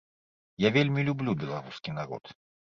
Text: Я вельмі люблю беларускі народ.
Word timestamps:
Я 0.67 0.71
вельмі 0.77 1.05
люблю 1.11 1.37
беларускі 1.45 1.97
народ. 2.01 2.37